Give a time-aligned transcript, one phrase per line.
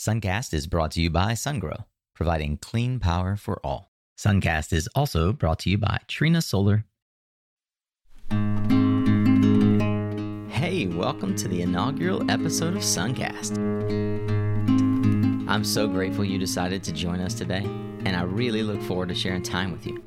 [0.00, 1.84] Suncast is brought to you by SunGrow,
[2.14, 3.92] providing clean power for all.
[4.18, 6.86] Suncast is also brought to you by Trina Solar.
[10.48, 13.58] Hey, welcome to the inaugural episode of Suncast.
[15.46, 17.66] I'm so grateful you decided to join us today,
[18.06, 20.02] and I really look forward to sharing time with you.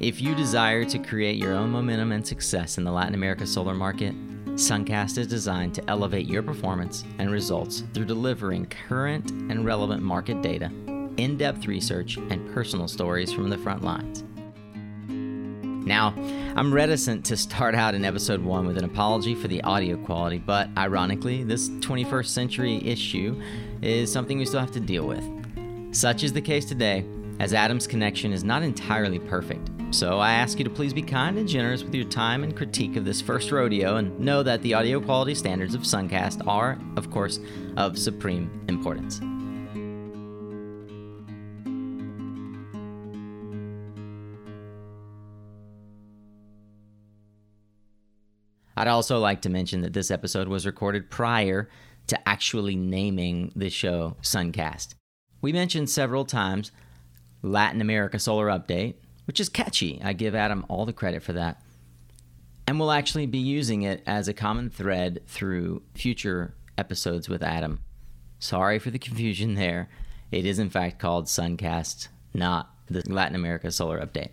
[0.00, 3.74] If you desire to create your own momentum and success in the Latin America solar
[3.74, 4.14] market,
[4.54, 10.42] Suncast is designed to elevate your performance and results through delivering current and relevant market
[10.42, 10.70] data,
[11.16, 14.24] in depth research, and personal stories from the front lines.
[15.88, 16.12] Now,
[16.54, 20.36] I'm reticent to start out in episode one with an apology for the audio quality,
[20.36, 23.40] but ironically, this 21st century issue
[23.80, 25.24] is something we still have to deal with.
[25.96, 27.06] Such is the case today,
[27.40, 29.70] as Adam's connection is not entirely perfect.
[29.90, 32.96] So I ask you to please be kind and generous with your time and critique
[32.96, 37.10] of this first rodeo, and know that the audio quality standards of Suncast are, of
[37.10, 37.40] course,
[37.78, 39.22] of supreme importance.
[48.78, 51.68] I'd also like to mention that this episode was recorded prior
[52.06, 54.94] to actually naming the show Suncast.
[55.42, 56.70] We mentioned several times
[57.42, 58.94] Latin America Solar Update,
[59.26, 60.00] which is catchy.
[60.04, 61.60] I give Adam all the credit for that.
[62.68, 67.80] And we'll actually be using it as a common thread through future episodes with Adam.
[68.38, 69.88] Sorry for the confusion there.
[70.30, 74.30] It is, in fact, called Suncast, not the Latin America Solar Update.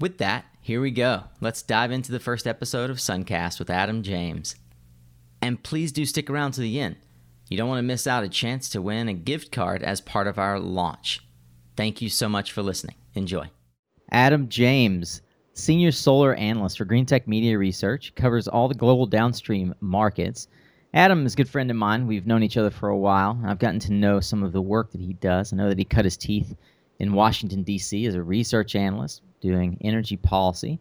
[0.00, 1.24] With that, here we go.
[1.40, 4.56] Let's dive into the first episode of Suncast with Adam James.
[5.40, 6.96] And please do stick around to the end.
[7.48, 10.26] You don't want to miss out a chance to win a gift card as part
[10.26, 11.20] of our launch.
[11.76, 12.96] Thank you so much for listening.
[13.14, 13.50] Enjoy.
[14.12, 15.22] Adam James,
[15.54, 20.46] Senior Solar Analyst for Greentech Media Research, covers all the global downstream markets.
[20.92, 22.06] Adam is a good friend of mine.
[22.06, 23.40] We've known each other for a while.
[23.46, 25.54] I've gotten to know some of the work that he does.
[25.54, 26.54] I know that he cut his teeth
[26.98, 28.04] in Washington, D.C.
[28.04, 30.78] as a research analyst doing energy policy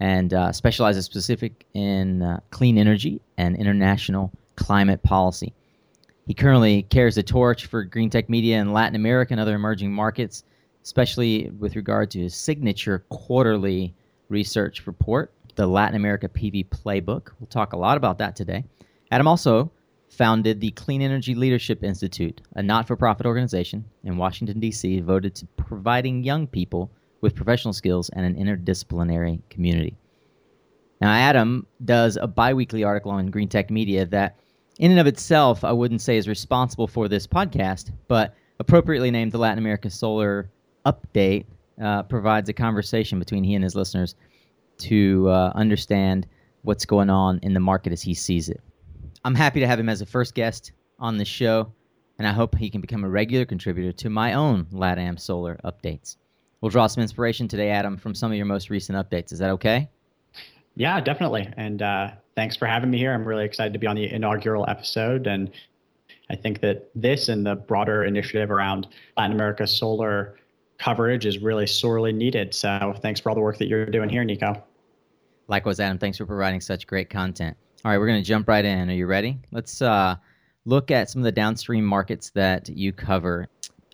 [0.00, 5.52] and uh, specializes specific in uh, clean energy and international climate policy.
[6.26, 10.44] He currently carries the torch for Greentech Media in Latin America and other emerging markets,
[10.82, 13.94] especially with regard to his signature quarterly
[14.28, 17.30] research report, the Latin America PV Playbook.
[17.38, 18.64] We'll talk a lot about that today.
[19.10, 19.70] Adam also
[20.08, 25.34] founded the Clean Energy Leadership Institute, a not for profit organization in Washington, D.C., devoted
[25.36, 26.90] to providing young people
[27.22, 29.96] with professional skills and an interdisciplinary community.
[31.00, 34.38] Now, Adam does a bi weekly article on Greentech Media that,
[34.78, 39.32] in and of itself, I wouldn't say is responsible for this podcast, but appropriately named
[39.32, 40.50] the Latin America Solar
[40.84, 41.46] Update
[41.82, 44.14] uh, provides a conversation between he and his listeners
[44.78, 46.26] to uh, understand
[46.62, 48.60] what's going on in the market as he sees it.
[49.24, 51.72] I'm happy to have him as a first guest on the show,
[52.18, 56.16] and I hope he can become a regular contributor to my own LATAM Solar updates.
[56.62, 59.32] We'll draw some inspiration today, Adam, from some of your most recent updates.
[59.32, 59.90] Is that okay?
[60.76, 61.52] Yeah, definitely.
[61.56, 63.12] And uh, thanks for having me here.
[63.12, 65.26] I'm really excited to be on the inaugural episode.
[65.26, 65.50] And
[66.30, 68.86] I think that this and the broader initiative around
[69.16, 70.38] Latin America solar
[70.78, 72.54] coverage is really sorely needed.
[72.54, 74.62] So thanks for all the work that you're doing here, Nico.
[75.48, 75.98] Likewise, Adam.
[75.98, 77.56] Thanks for providing such great content.
[77.84, 78.88] All right, we're going to jump right in.
[78.88, 79.36] Are you ready?
[79.50, 80.14] Let's uh,
[80.64, 83.48] look at some of the downstream markets that you cover.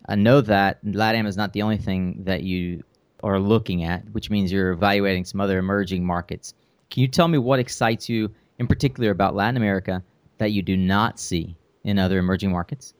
[0.09, 2.83] I know that LATAM is not the only thing that you
[3.23, 6.55] are looking at, which means you're evaluating some other emerging markets.
[6.89, 10.03] Can you tell me what excites you in particular about Latin America
[10.39, 12.95] that you do not see in other emerging markets?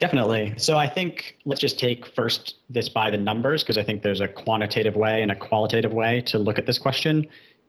[0.00, 0.54] Definitely.
[0.56, 4.20] So I think let's just take first this by the numbers because I think there's
[4.20, 7.24] a quantitative way and a qualitative way to look at this question.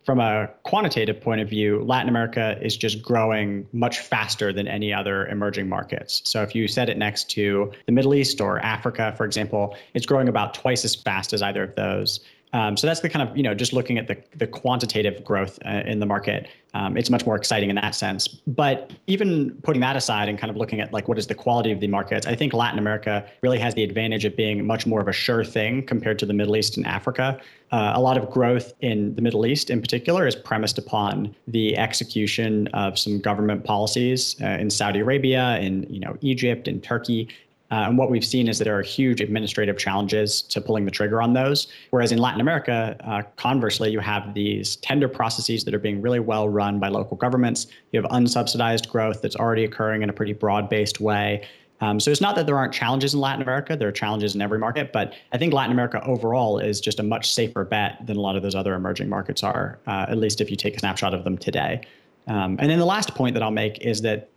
[0.06, 4.94] From a quantitative point of view, Latin America is just growing much faster than any
[4.94, 6.22] other emerging markets.
[6.26, 10.06] So if you set it next to the Middle East or Africa, for example, it's
[10.06, 12.20] growing about twice as fast as either of those.
[12.54, 15.58] Um, so that's the kind of, you know, just looking at the, the quantitative growth
[15.66, 18.28] uh, in the market, um, it's much more exciting in that sense.
[18.28, 21.72] But even putting that aside and kind of looking at like what is the quality
[21.72, 25.02] of the markets, I think Latin America really has the advantage of being much more
[25.02, 27.40] of a sure thing compared to the Middle East and Africa.
[27.72, 31.76] Uh, a lot of growth in the Middle East in particular is premised upon the
[31.76, 37.30] execution of some government policies uh, in Saudi Arabia, in you know Egypt, and Turkey
[37.74, 40.92] uh, and what we've seen is that there are huge administrative challenges to pulling the
[40.92, 41.66] trigger on those.
[41.90, 46.20] Whereas in Latin America, uh, conversely, you have these tender processes that are being really
[46.20, 47.66] well run by local governments.
[47.92, 51.48] You have unsubsidized growth that's already occurring in a pretty broad based way.
[51.82, 54.42] Um, so it's not that there aren't challenges in Latin America, there are challenges in
[54.42, 58.18] every market, but I think Latin America overall is just a much safer bet than
[58.18, 60.80] a lot of those other emerging markets are, uh, at least if you take a
[60.80, 61.82] snapshot of them today.
[62.28, 64.30] Um, and then the last point that I'll make is that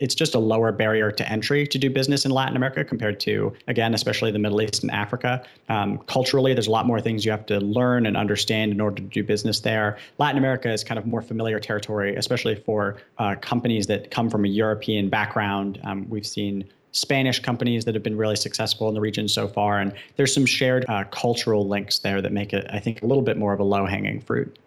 [0.00, 3.52] it's just a lower barrier to entry to do business in Latin America compared to,
[3.68, 5.42] again, especially the Middle East and Africa.
[5.68, 8.96] Um, culturally, there's a lot more things you have to learn and understand in order
[8.96, 9.98] to do business there.
[10.18, 14.44] Latin America is kind of more familiar territory, especially for uh, companies that come from
[14.44, 15.78] a European background.
[15.84, 19.78] Um, we've seen Spanish companies that have been really successful in the region so far.
[19.78, 23.22] And there's some shared uh, cultural links there that make it, I think, a little
[23.22, 24.58] bit more of a low hanging fruit.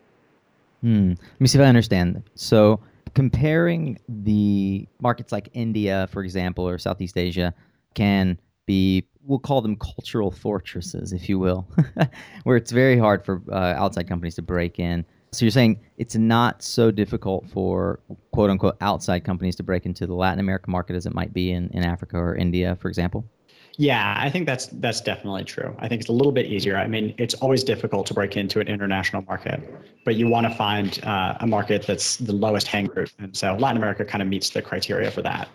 [0.81, 1.09] Hmm.
[1.09, 2.21] Let me see if I understand.
[2.35, 2.79] So,
[3.13, 7.53] comparing the markets like India, for example, or Southeast Asia
[7.93, 11.67] can be we'll call them cultural fortresses, if you will,
[12.43, 15.05] where it's very hard for uh, outside companies to break in.
[15.31, 18.01] So you're saying it's not so difficult for
[18.31, 21.51] quote unquote outside companies to break into the Latin American market as it might be
[21.51, 23.25] in, in Africa or India, for example?
[23.77, 25.75] Yeah, I think that's that's definitely true.
[25.79, 26.77] I think it's a little bit easier.
[26.77, 29.61] I mean, it's always difficult to break into an international market,
[30.05, 33.55] but you want to find uh, a market that's the lowest hang fruit, and so
[33.55, 35.49] Latin America kind of meets the criteria for that.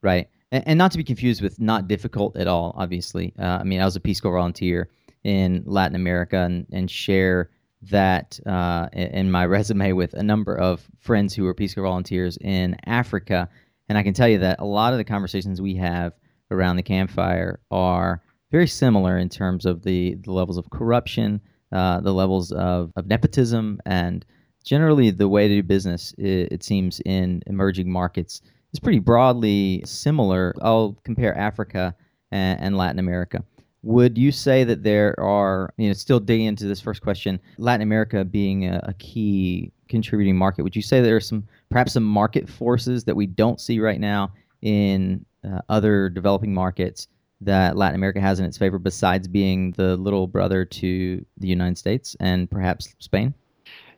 [0.00, 2.72] Right, and, and not to be confused with not difficult at all.
[2.76, 4.88] Obviously, uh, I mean, I was a Peace Corps volunteer
[5.24, 7.50] in Latin America, and and share
[7.82, 12.38] that uh, in my resume with a number of friends who were Peace Corps volunteers
[12.40, 13.48] in Africa,
[13.88, 16.12] and I can tell you that a lot of the conversations we have
[16.50, 21.40] around the campfire are very similar in terms of the, the levels of corruption,
[21.72, 24.24] uh, the levels of, of nepotism, and
[24.64, 28.42] generally the way to do business, it, it, seems, in emerging markets
[28.72, 30.54] is pretty broadly similar.
[30.62, 31.94] I'll compare Africa
[32.30, 33.44] and, and Latin America.
[33.82, 37.82] Would you say that there are, you know, still digging into this first question, Latin
[37.82, 42.04] America being a, a key contributing market, would you say there are some, perhaps some
[42.04, 44.32] market forces that we don't see right now
[44.62, 47.08] in uh, other developing markets
[47.40, 51.78] that Latin America has in its favor besides being the little brother to the United
[51.78, 53.34] States and perhaps Spain?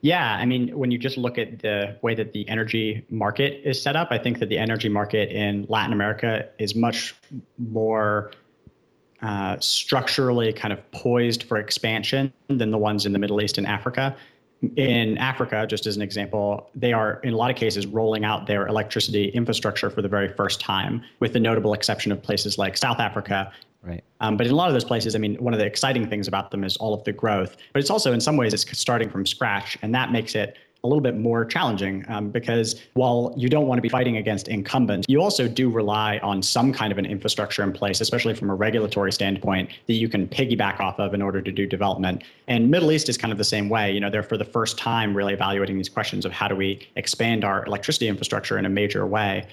[0.01, 3.81] Yeah, I mean, when you just look at the way that the energy market is
[3.81, 7.15] set up, I think that the energy market in Latin America is much
[7.57, 8.31] more
[9.21, 13.65] uh, structurally kind of poised for expansion than the ones in the Middle East and
[13.65, 14.15] Africa
[14.75, 18.47] in Africa, just as an example, they are in a lot of cases rolling out
[18.47, 22.77] their electricity infrastructure for the very first time, with the notable exception of places like
[22.77, 23.51] South Africa.
[23.81, 24.03] Right.
[24.21, 26.27] Um, but in a lot of those places, I mean, one of the exciting things
[26.27, 29.09] about them is all of the growth, but it's also in some ways it's starting
[29.09, 33.47] from scratch, and that makes it a little bit more challenging um, because while you
[33.47, 36.97] don't want to be fighting against incumbents, you also do rely on some kind of
[36.97, 41.13] an infrastructure in place, especially from a regulatory standpoint, that you can piggyback off of
[41.13, 42.25] in order to do development.
[42.49, 43.93] And Middle East is kind of the same way.
[43.93, 46.85] You know, they're for the first time really evaluating these questions of how do we
[46.97, 49.47] expand our electricity infrastructure in a major way.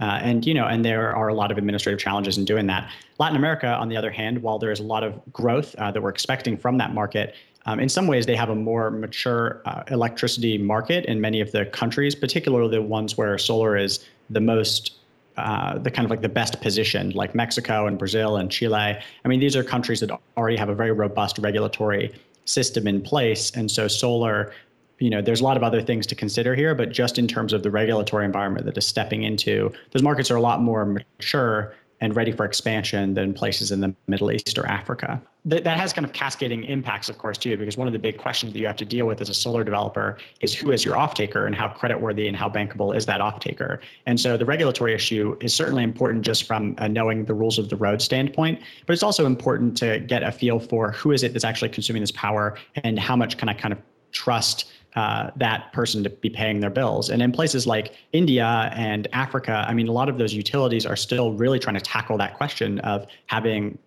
[0.00, 2.90] Uh, and you know, and there are a lot of administrative challenges in doing that.
[3.18, 6.00] Latin America, on the other hand, while there is a lot of growth uh, that
[6.00, 7.34] we're expecting from that market,
[7.66, 11.52] um, in some ways, they have a more mature uh, electricity market in many of
[11.52, 14.92] the countries, particularly the ones where solar is the most
[15.36, 18.98] uh, the kind of like the best positioned, like Mexico and Brazil and Chile.
[19.24, 22.12] I mean, these are countries that already have a very robust regulatory
[22.44, 24.52] system in place, and so solar.
[24.98, 27.52] You know, there's a lot of other things to consider here, but just in terms
[27.52, 31.74] of the regulatory environment that is stepping into, those markets are a lot more mature
[32.00, 35.20] and ready for expansion than places in the Middle East or Africa.
[35.44, 38.18] That, that has kind of cascading impacts, of course, too, because one of the big
[38.18, 40.96] questions that you have to deal with as a solar developer is who is your
[40.96, 43.80] off-taker and how creditworthy and how bankable is that off-taker.
[44.06, 47.68] And so the regulatory issue is certainly important just from uh, knowing the rules of
[47.68, 51.32] the road standpoint, but it's also important to get a feel for who is it
[51.32, 53.80] that's actually consuming this power and how much can I kind of
[54.12, 57.10] trust uh, that person to be paying their bills.
[57.10, 60.96] And in places like India and Africa, I mean, a lot of those utilities are
[60.96, 63.78] still really trying to tackle that question of having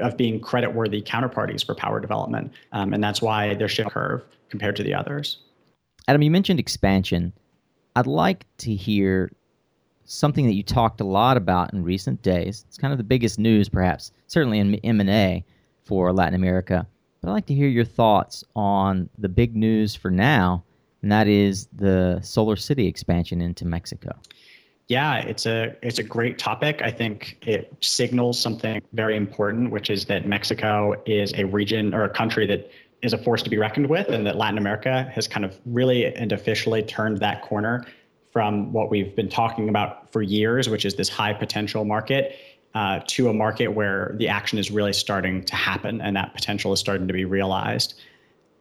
[0.00, 4.74] of being credit-worthy counterparties for power development, um, and that's why they're shift curve compared
[4.76, 5.40] to the others.
[6.08, 7.34] Adam, you mentioned expansion.
[7.94, 9.30] I'd like to hear
[10.06, 12.64] something that you talked a lot about in recent days.
[12.66, 15.44] It's kind of the biggest news, perhaps, certainly in M and A
[15.84, 16.86] for Latin America.
[17.24, 20.62] But I'd like to hear your thoughts on the big news for now,
[21.00, 24.14] and that is the SolarCity expansion into Mexico.
[24.88, 26.82] Yeah, it's a it's a great topic.
[26.82, 32.04] I think it signals something very important, which is that Mexico is a region or
[32.04, 35.26] a country that is a force to be reckoned with, and that Latin America has
[35.26, 37.86] kind of really and officially turned that corner
[38.34, 42.36] from what we've been talking about for years, which is this high potential market,
[42.74, 46.72] uh, to a market where the action is really starting to happen and that potential
[46.72, 48.00] is starting to be realized.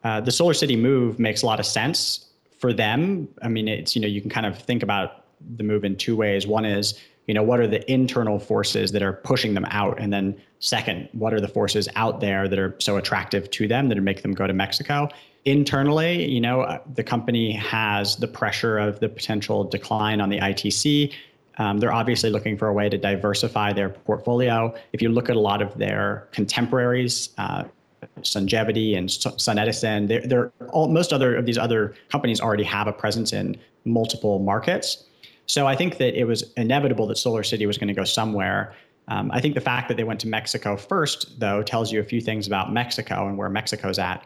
[0.03, 2.27] Uh, the SolarCity move makes a lot of sense
[2.60, 3.27] for them.
[3.41, 5.25] I mean, it's, you know, you can kind of think about
[5.58, 6.46] the move in two ways.
[6.46, 10.00] One is, you know, what are the internal forces that are pushing them out?
[10.00, 13.89] And then second, what are the forces out there that are so attractive to them
[13.89, 15.10] that make them go to Mexico?
[15.46, 20.39] Internally, you know, uh, the company has the pressure of the potential decline on the
[20.39, 21.13] ITC
[21.57, 24.74] um, they're obviously looking for a way to diversify their portfolio.
[24.91, 27.65] If you look at a lot of their contemporaries, uh,
[28.22, 32.93] Sungevity and SunEdison, they're, they're all, most other of these other companies already have a
[32.93, 33.55] presence in
[33.86, 35.05] multiple markets.
[35.45, 38.74] So I think that it was inevitable that SolarCity was going to go somewhere.
[39.07, 42.03] Um, I think the fact that they went to Mexico first, though, tells you a
[42.03, 44.25] few things about Mexico and where Mexico's at.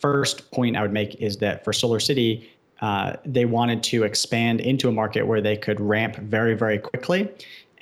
[0.00, 2.46] First point I would make is that for SolarCity,
[2.80, 7.28] uh, they wanted to expand into a market where they could ramp very, very quickly.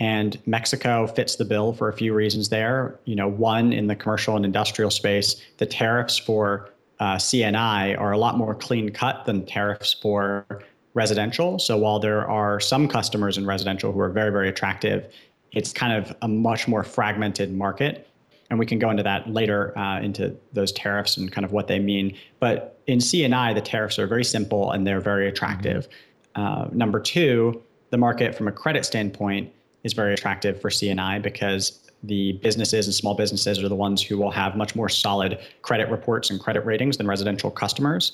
[0.00, 2.99] And Mexico fits the bill for a few reasons there.
[3.05, 8.12] You know, one, in the commercial and industrial space, the tariffs for uh, C&I are
[8.12, 10.47] a lot more clean cut than tariffs for
[10.95, 11.59] residential.
[11.59, 15.12] So while there are some customers in residential who are very, very attractive,
[15.52, 18.09] it's kind of a much more fragmented market
[18.50, 21.67] and we can go into that later uh, into those tariffs and kind of what
[21.67, 22.17] they mean.
[22.40, 25.88] But in C&I, the tariffs are very simple and they're very attractive.
[26.37, 26.43] Mm-hmm.
[26.43, 29.52] Uh, number two, the market from a credit standpoint
[29.85, 34.17] is very attractive for C&I because the businesses and small businesses are the ones who
[34.17, 38.12] will have much more solid credit reports and credit ratings than residential customers.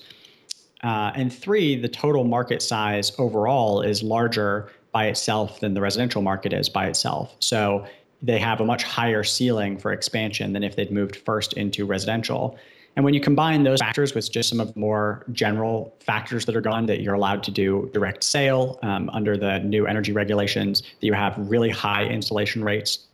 [0.83, 6.23] Uh, and three, the total market size overall is larger by itself than the residential
[6.23, 7.35] market is by itself.
[7.41, 7.87] So
[8.25, 12.59] they have a much higher ceiling for expansion than if they'd moved first into residential.
[12.97, 16.57] And when you combine those factors with just some of the more general factors that
[16.57, 20.83] are gone, that you're allowed to do direct sale um, under the new energy regulations,
[20.83, 23.07] that you have really high installation rates,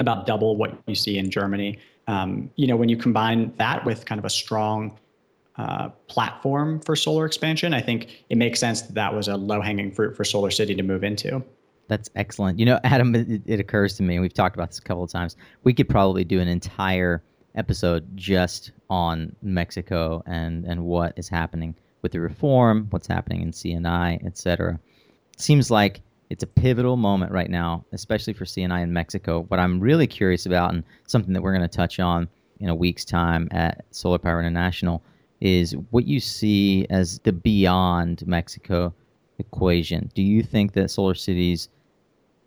[0.00, 1.78] about double what you see in Germany.
[2.08, 4.98] Um, you know, when you combine that with kind of a strong
[5.56, 9.60] uh, platform for solar expansion, I think it makes sense that that was a low
[9.60, 11.44] hanging fruit for SolarCity to move into.
[11.88, 12.58] That's excellent.
[12.58, 15.04] You know, Adam, it, it occurs to me, and we've talked about this a couple
[15.04, 15.36] of times.
[15.64, 17.22] We could probably do an entire
[17.54, 23.52] episode just on Mexico and and what is happening with the reform, what's happening in
[23.52, 24.78] C&I, et cetera.
[25.36, 29.42] Seems like it's a pivotal moment right now, especially for C&I in Mexico.
[29.48, 32.74] What I'm really curious about, and something that we're going to touch on in a
[32.74, 35.02] week's time at Solar Power International,
[35.40, 38.94] is what you see as the beyond Mexico
[39.42, 40.10] equation.
[40.14, 41.68] Do you think that SolarCity's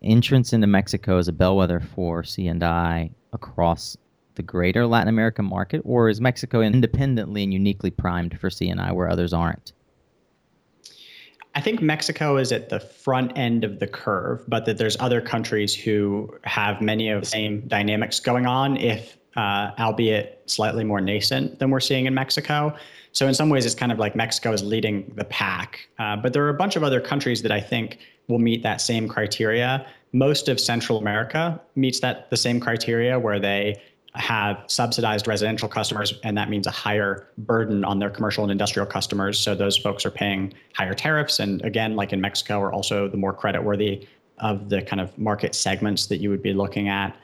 [0.02, 3.98] entrance into Mexico is a bellwether for C&I across
[4.36, 9.10] the greater Latin American market, or is Mexico independently and uniquely primed for C&I where
[9.10, 9.72] others aren't?
[11.56, 15.22] I think Mexico is at the front end of the curve, but that there's other
[15.22, 21.01] countries who have many of the same dynamics going on, if uh, albeit slightly more
[21.01, 22.75] nascent than we're seeing in Mexico.
[23.12, 25.88] So in some ways, it's kind of like Mexico is leading the pack.
[26.00, 28.82] Uh, but there are a bunch of other countries that I think will meet that
[28.82, 29.86] same criteria.
[30.12, 33.82] Most of Central America meets that the same criteria where they
[34.15, 38.86] have subsidized residential customers, and that means a higher burden on their commercial and industrial
[38.86, 39.39] customers.
[39.39, 41.39] So those folks are paying higher tariffs.
[41.39, 44.08] And again, like in Mexico, are also the more creditworthy
[44.39, 47.18] of the kind of market segments that you would be looking at.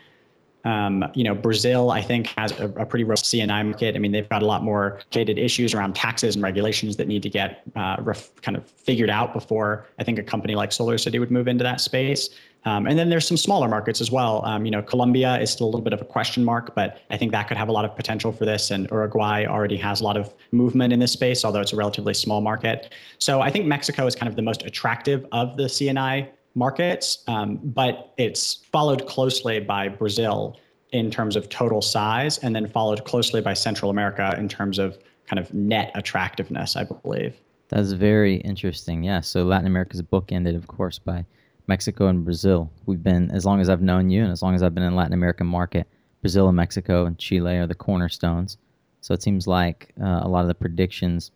[0.63, 3.96] Um, you know, Brazil, I think, has a, a pretty robust C&I market.
[3.96, 7.24] I mean, they've got a lot more complicated issues around taxes and regulations that need
[7.24, 11.20] to get uh, ref, kind of figured out before I think a company like SolarCity
[11.20, 12.30] would move into that space.
[12.63, 14.46] Um, and then there's some smaller markets as well.
[14.46, 17.18] Um, you know, Colombia is still a little bit of a question mark, but I
[17.18, 18.70] think that could have a lot of potential for this.
[18.70, 22.13] And Uruguay already has a lot of movement in this space, although it's a relatively
[22.13, 22.94] small market.
[23.18, 27.60] So I think Mexico is kind of the most attractive of the C&I markets, um,
[27.63, 30.58] but it's followed closely by Brazil.
[30.91, 34.98] in terms of total size, and then followed closely by Central America in terms of
[35.25, 37.36] kind of net attractiveness, I believe.
[37.70, 39.03] That's very interesting.
[39.03, 39.22] Yeah.
[39.22, 41.25] So Latin America is bookended, of course, by
[41.67, 42.70] Mexico and Brazil.
[42.86, 44.96] We've been, as long as I've known you and as long as I've been in
[44.96, 45.88] Latin American market,
[46.22, 48.58] Brazil and Mexico and Chile are the cornerstones.
[49.00, 51.31] So it seems like uh, a lot of the predictions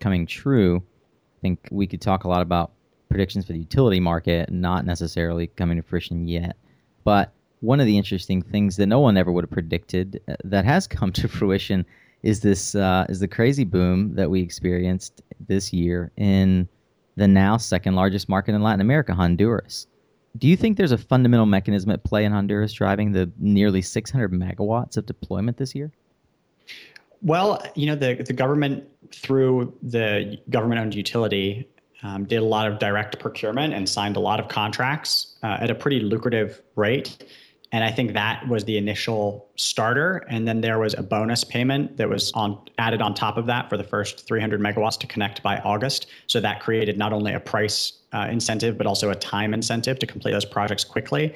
[0.00, 0.82] coming true.
[1.36, 2.72] I think we could talk a lot about
[3.10, 6.56] predictions for the utility market, not necessarily coming to fruition yet.
[7.04, 10.64] But one of the interesting things that no one ever would have predicted uh, that
[10.64, 11.84] has come to fruition
[12.22, 16.68] is this uh, is the crazy boom that we experienced this year in
[17.16, 19.86] the now second largest market in Latin America, Honduras.
[20.38, 24.32] Do you think there's a fundamental mechanism at play in Honduras driving the nearly 600
[24.32, 25.90] megawatts of deployment this year?
[27.22, 31.68] Well, you know, the, the government, through the government owned utility,
[32.02, 35.70] um, did a lot of direct procurement and signed a lot of contracts uh, at
[35.70, 37.24] a pretty lucrative rate.
[37.72, 40.24] And I think that was the initial starter.
[40.28, 43.70] And then there was a bonus payment that was on added on top of that
[43.70, 46.06] for the first 300 megawatts to connect by August.
[46.26, 50.06] So that created not only a price uh, incentive, but also a time incentive to
[50.06, 51.34] complete those projects quickly.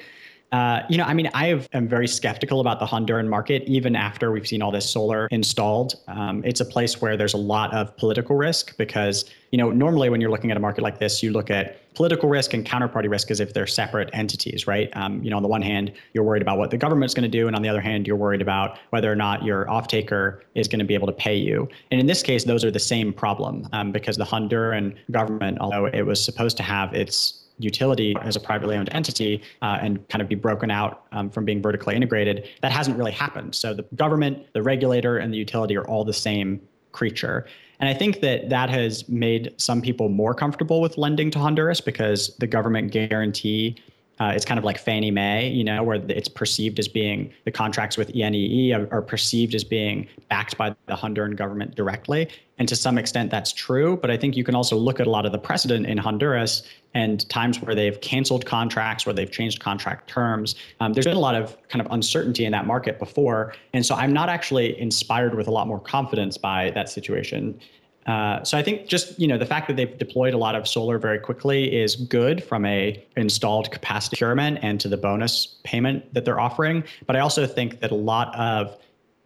[0.51, 4.31] Uh, you know, I mean, I am very skeptical about the Honduran market, even after
[4.31, 5.95] we've seen all this solar installed.
[6.07, 10.09] Um, it's a place where there's a lot of political risk because, you know, normally
[10.09, 13.09] when you're looking at a market like this, you look at political risk and counterparty
[13.09, 14.89] risk as if they're separate entities, right?
[14.95, 17.37] Um, you know, on the one hand, you're worried about what the government's going to
[17.37, 20.67] do, and on the other hand, you're worried about whether or not your off-taker is
[20.67, 21.67] going to be able to pay you.
[21.91, 25.85] And in this case, those are the same problem um, because the Honduran government, although
[25.85, 30.21] it was supposed to have its utility as a privately owned entity uh, and kind
[30.21, 33.55] of be broken out um, from being vertically integrated, that hasn't really happened.
[33.55, 37.45] So the government, the regulator, and the utility are all the same creature.
[37.79, 41.81] And I think that that has made some people more comfortable with lending to Honduras
[41.81, 43.75] because the government guarantee
[44.19, 47.51] uh, it's kind of like Fannie Mae, you know, where it's perceived as being the
[47.51, 52.29] contracts with ENEE are, are, perceived as being backed by the Honduran government directly.
[52.57, 53.97] And to some extent, that's true.
[53.97, 56.63] But I think you can also look at a lot of the precedent in Honduras
[56.93, 60.55] and times where they've canceled contracts, where they've changed contract terms.
[60.79, 63.53] Um, there's been a lot of kind of uncertainty in that market before.
[63.73, 67.59] And so I'm not actually inspired with a lot more confidence by that situation.
[68.05, 70.67] Uh, so I think just you know the fact that they've deployed a lot of
[70.67, 76.13] solar very quickly is good from a installed capacity procurement and to the bonus payment
[76.13, 76.83] that they're offering.
[77.07, 78.77] But I also think that a lot of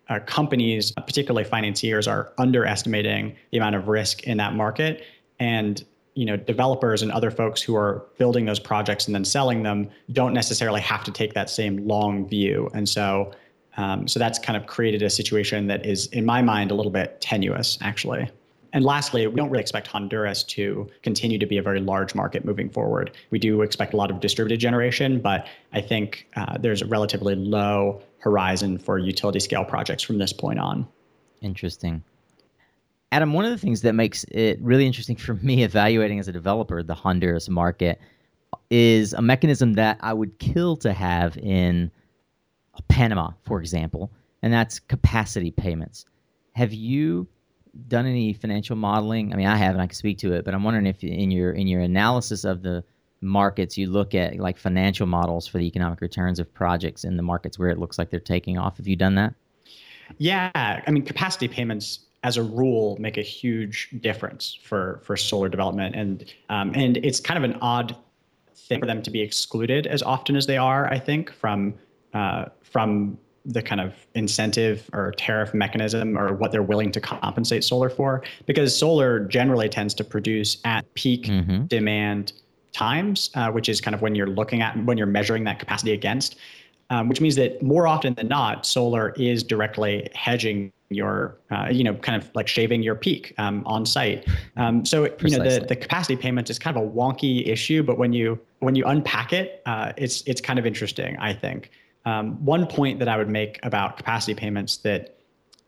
[0.07, 5.03] uh, companies, particularly financiers, are underestimating the amount of risk in that market.
[5.39, 5.83] And
[6.15, 9.89] you know developers and other folks who are building those projects and then selling them
[10.11, 12.69] don't necessarily have to take that same long view.
[12.73, 13.31] And so
[13.77, 16.91] um, so that's kind of created a situation that is, in my mind, a little
[16.91, 18.29] bit tenuous, actually.
[18.71, 22.45] And lastly, we don't really expect Honduras to continue to be a very large market
[22.45, 23.11] moving forward.
[23.31, 27.35] We do expect a lot of distributed generation, but I think uh, there's a relatively
[27.35, 30.87] low horizon for utility scale projects from this point on.
[31.41, 32.03] Interesting.
[33.11, 36.31] Adam, one of the things that makes it really interesting for me evaluating as a
[36.31, 37.99] developer the Honduras market
[38.69, 41.89] is a mechanism that I would kill to have in
[42.87, 46.05] Panama, for example, and that's capacity payments.
[46.53, 47.27] Have you
[47.87, 49.33] done any financial modeling?
[49.33, 49.81] I mean, I haven't.
[49.81, 52.61] I can speak to it, but I'm wondering if in your in your analysis of
[52.61, 52.83] the
[53.21, 57.23] markets, you look at like financial models for the economic returns of projects in the
[57.23, 58.77] markets where it looks like they're taking off.
[58.77, 59.33] Have you done that?
[60.17, 65.49] Yeah, I mean, capacity payments as a rule make a huge difference for for solar
[65.49, 67.95] development, and um, and it's kind of an odd
[68.55, 70.91] thing for them to be excluded as often as they are.
[70.91, 71.75] I think from
[72.13, 73.17] uh, from
[73.49, 78.23] the kind of incentive or tariff mechanism or what they're willing to compensate solar for
[78.45, 81.65] because solar generally tends to produce at peak mm-hmm.
[81.65, 82.31] demand
[82.71, 85.93] times uh, which is kind of when you're looking at when you're measuring that capacity
[85.93, 86.37] against
[86.91, 91.83] um, which means that more often than not solar is directly hedging your uh, you
[91.83, 95.31] know kind of like shaving your peak um, on site um, so Precisely.
[95.31, 98.39] you know the, the capacity payment is kind of a wonky issue but when you
[98.59, 101.71] when you unpack it uh, it's it's kind of interesting i think
[102.05, 105.17] um, one point that I would make about capacity payments that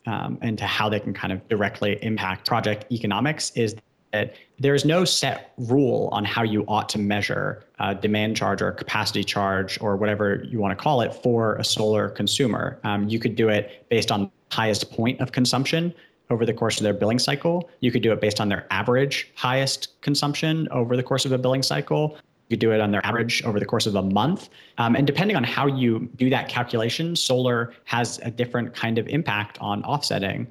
[0.06, 3.76] um, and to how they can kind of directly impact project economics is
[4.12, 8.72] that there's no set rule on how you ought to measure a demand charge or
[8.72, 12.80] capacity charge or whatever you want to call it for a solar consumer.
[12.84, 15.94] Um, you could do it based on highest point of consumption
[16.30, 17.70] over the course of their billing cycle.
[17.80, 21.38] You could do it based on their average highest consumption over the course of a
[21.38, 22.18] billing cycle
[22.52, 24.50] could do it on their average over the course of a month.
[24.78, 29.08] Um, and depending on how you do that calculation, solar has a different kind of
[29.08, 30.48] impact on offsetting.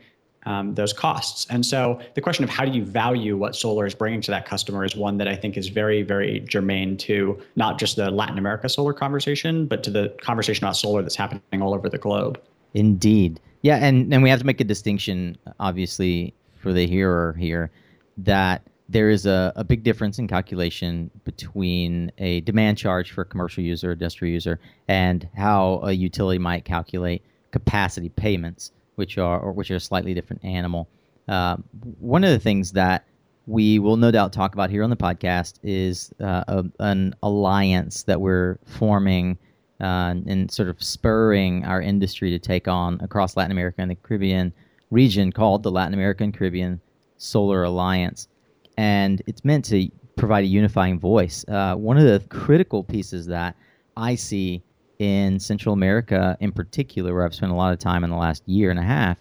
[0.46, 1.46] um, those costs.
[1.50, 4.46] And so the question of how do you value what solar is bringing to that
[4.46, 8.38] customer is one that I think is very, very germane to not just the Latin
[8.38, 12.40] America solar conversation, but to the conversation about solar that's happening all over the globe.
[12.74, 13.40] Indeed.
[13.62, 17.70] Yeah, and, and we have to make a distinction, obviously, for the hearer here,
[18.18, 23.24] that there is a, a big difference in calculation between a demand charge for a
[23.24, 29.53] commercial user, industrial user, and how a utility might calculate capacity payments which are or
[29.53, 30.88] which are a slightly different animal.
[31.29, 31.57] Uh,
[32.00, 33.05] one of the things that
[33.46, 38.03] we will no doubt talk about here on the podcast is uh, a, an alliance
[38.03, 39.38] that we're forming
[39.81, 43.94] uh, and sort of spurring our industry to take on across Latin America and the
[43.94, 44.53] Caribbean
[44.90, 46.81] region called the Latin American Caribbean
[47.16, 48.29] Solar Alliance.
[48.80, 51.44] And it's meant to provide a unifying voice.
[51.48, 53.54] Uh, one of the critical pieces that
[53.98, 54.62] I see
[54.98, 58.42] in Central America, in particular, where I've spent a lot of time in the last
[58.48, 59.18] year and a half,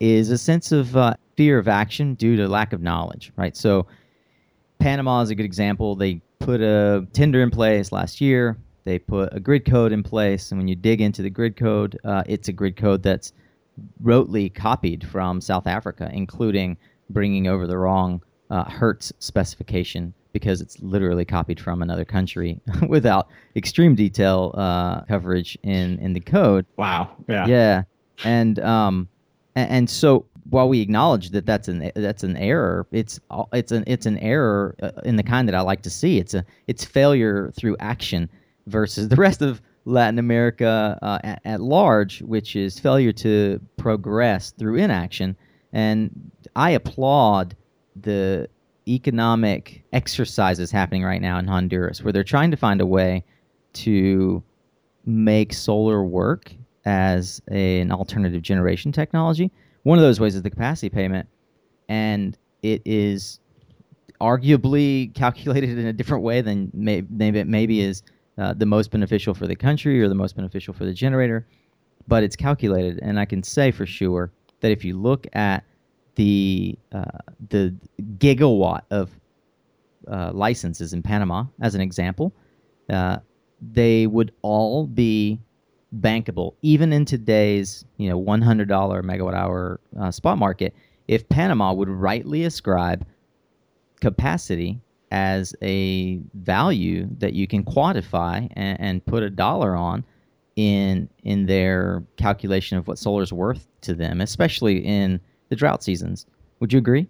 [0.00, 3.54] is a sense of uh, fear of action due to lack of knowledge, right?
[3.54, 3.86] So,
[4.78, 5.94] Panama is a good example.
[5.94, 8.56] They put a tender in place last year.
[8.84, 11.98] They put a grid code in place, and when you dig into the grid code,
[12.04, 13.34] uh, it's a grid code that's
[14.02, 16.78] rotely copied from South Africa, including
[17.10, 23.28] bringing over the wrong uh, Hertz specification because it's literally copied from another country without
[23.56, 26.66] extreme detail uh, coverage in in the code.
[26.76, 27.10] Wow.
[27.28, 27.46] Yeah.
[27.46, 27.82] Yeah.
[28.24, 29.08] And um,
[29.54, 33.20] and, and so while we acknowledge that that's an that's an error, it's
[33.52, 36.18] it's an it's an error uh, in the kind that I like to see.
[36.18, 38.30] It's a it's failure through action
[38.66, 44.50] versus the rest of Latin America uh, at, at large, which is failure to progress
[44.50, 45.36] through inaction.
[45.72, 47.56] And I applaud
[48.02, 48.48] the
[48.86, 53.24] economic exercises happening right now in Honduras where they're trying to find a way
[53.74, 54.42] to
[55.04, 56.52] make solar work
[56.84, 59.50] as a, an alternative generation technology.
[59.82, 61.28] One of those ways is the capacity payment,
[61.88, 63.40] and it is
[64.20, 68.02] arguably calculated in a different way than may, maybe maybe is
[68.36, 71.46] uh, the most beneficial for the country or the most beneficial for the generator,
[72.06, 75.64] but it's calculated, and I can say for sure that if you look at
[76.18, 77.04] the uh,
[77.48, 77.74] the
[78.18, 79.08] gigawatt of
[80.10, 82.34] uh, licenses in Panama, as an example,
[82.90, 83.18] uh,
[83.62, 85.38] they would all be
[86.00, 90.74] bankable, even in today's you know one hundred dollar megawatt hour uh, spot market.
[91.06, 93.06] If Panama would rightly ascribe
[94.00, 100.04] capacity as a value that you can quantify and, and put a dollar on
[100.56, 105.82] in in their calculation of what solar is worth to them, especially in the drought
[105.82, 106.26] seasons.
[106.60, 107.08] Would you agree?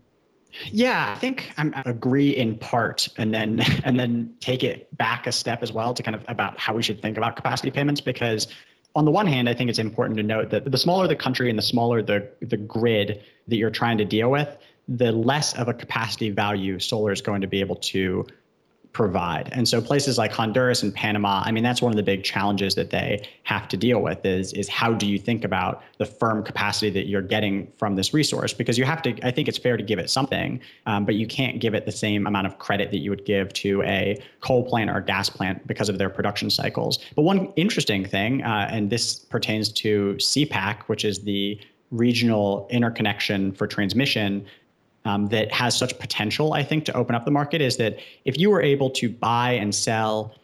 [0.71, 5.33] Yeah, I think I agree in part, and then and then take it back a
[5.33, 8.01] step as well to kind of about how we should think about capacity payments.
[8.01, 8.49] Because
[8.95, 11.51] on the one hand, I think it's important to note that the smaller the country
[11.51, 14.57] and the smaller the the grid that you're trying to deal with,
[14.89, 18.27] the less of a capacity value solar is going to be able to
[18.93, 19.49] provide.
[19.53, 22.75] And so places like Honduras and Panama, I mean, that's one of the big challenges
[22.75, 26.43] that they have to deal with is, is how do you think about the firm
[26.43, 28.53] capacity that you're getting from this resource?
[28.53, 31.27] Because you have to, I think it's fair to give it something, um, but you
[31.27, 34.65] can't give it the same amount of credit that you would give to a coal
[34.65, 36.99] plant or gas plant because of their production cycles.
[37.15, 43.53] But one interesting thing, uh, and this pertains to SIEPAC, which is the regional interconnection
[43.53, 44.45] for transmission
[45.05, 48.39] um, that has such potential, I think, to open up the market is that if
[48.39, 50.35] you were able to buy and sell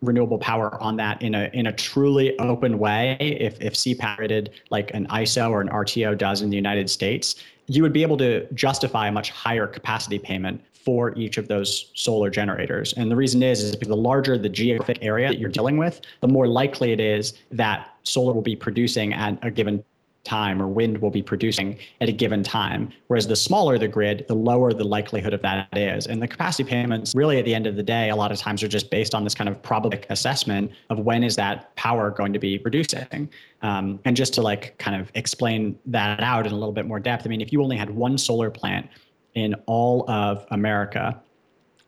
[0.00, 4.92] renewable power on that in a in a truly open way, if if SIEPAC like
[4.94, 8.46] an ISO or an RTO does in the United States, you would be able to
[8.54, 12.94] justify a much higher capacity payment for each of those solar generators.
[12.94, 16.00] And the reason is, is because the larger the geographic area that you're dealing with,
[16.20, 19.84] the more likely it is that solar will be producing at a given
[20.28, 22.92] time or wind will be producing at a given time.
[23.06, 26.06] Whereas the smaller the grid, the lower the likelihood of that is.
[26.06, 28.62] And the capacity payments, really at the end of the day, a lot of times
[28.62, 32.32] are just based on this kind of probabilistic assessment of when is that power going
[32.32, 33.30] to be producing.
[33.62, 37.00] Um, and just to like kind of explain that out in a little bit more
[37.00, 38.88] depth, I mean, if you only had one solar plant
[39.34, 41.20] in all of America,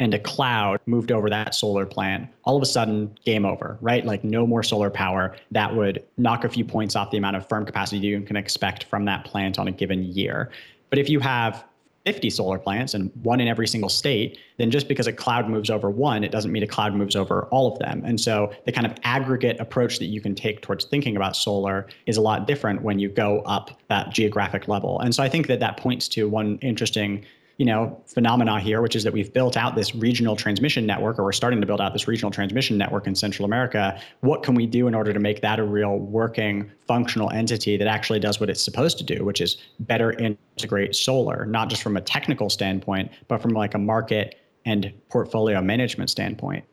[0.00, 4.04] and a cloud moved over that solar plant, all of a sudden, game over, right?
[4.04, 5.36] Like no more solar power.
[5.50, 8.84] That would knock a few points off the amount of firm capacity you can expect
[8.84, 10.50] from that plant on a given year.
[10.88, 11.64] But if you have
[12.06, 15.68] 50 solar plants and one in every single state, then just because a cloud moves
[15.68, 18.02] over one, it doesn't mean a cloud moves over all of them.
[18.06, 21.86] And so the kind of aggregate approach that you can take towards thinking about solar
[22.06, 24.98] is a lot different when you go up that geographic level.
[25.00, 27.22] And so I think that that points to one interesting
[27.60, 31.24] you know, phenomena here, which is that we've built out this regional transmission network, or
[31.24, 34.00] we're starting to build out this regional transmission network in Central America.
[34.20, 37.86] What can we do in order to make that a real working, functional entity that
[37.86, 41.98] actually does what it's supposed to do, which is better integrate solar, not just from
[41.98, 46.64] a technical standpoint, but from like a market and portfolio management standpoint?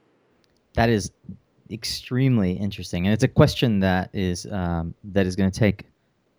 [0.75, 1.11] That is
[1.69, 5.83] extremely interesting, and it's a question that is um, that is going to take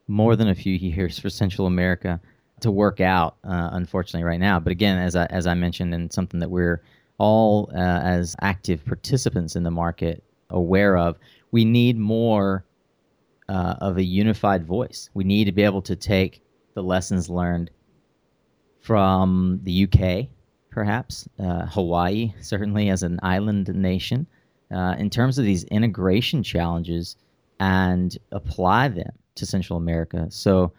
[0.06, 2.18] more than a few years for Central America
[2.62, 4.58] to work out, uh, unfortunately, right now.
[4.58, 6.82] But again, as I, as I mentioned, and something that we're
[7.18, 11.16] all uh, as active participants in the market aware of,
[11.50, 12.64] we need more
[13.48, 15.10] uh, of a unified voice.
[15.14, 16.42] We need to be able to take
[16.74, 17.70] the lessons learned
[18.80, 20.28] from the UK,
[20.70, 24.26] perhaps, uh, Hawaii, certainly as an island nation,
[24.70, 27.16] uh, in terms of these integration challenges
[27.60, 30.26] and apply them to Central America.
[30.30, 30.72] So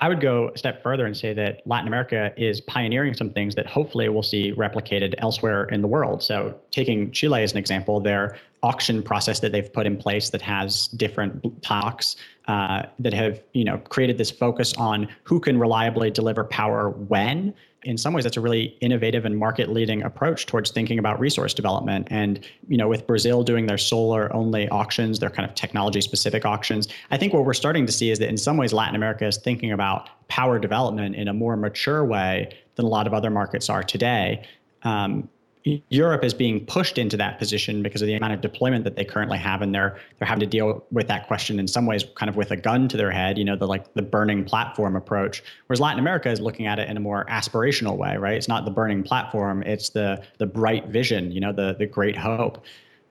[0.00, 3.54] I would go a step further and say that Latin America is pioneering some things
[3.54, 6.22] that hopefully we'll see replicated elsewhere in the world.
[6.22, 10.42] So, taking Chile as an example, their auction process that they've put in place that
[10.42, 12.16] has different talks
[12.48, 17.54] uh, that have you know created this focus on who can reliably deliver power when
[17.82, 21.54] in some ways that's a really innovative and market leading approach towards thinking about resource
[21.54, 22.08] development.
[22.10, 26.44] And you know with brazil doing their solar only auctions their kind of technology specific
[26.44, 29.26] auctions i think what we're starting to see is that in some ways latin america
[29.26, 33.30] is thinking about power development in a more mature way than a lot of other
[33.30, 34.42] markets are today.
[34.82, 35.28] Um,
[35.64, 39.04] Europe is being pushed into that position because of the amount of deployment that they
[39.04, 42.30] currently have, and they're they're having to deal with that question in some ways, kind
[42.30, 43.36] of with a gun to their head.
[43.36, 45.42] You know, the like the burning platform approach.
[45.66, 48.34] Whereas Latin America is looking at it in a more aspirational way, right?
[48.34, 51.30] It's not the burning platform; it's the the bright vision.
[51.30, 52.64] You know, the the great hope.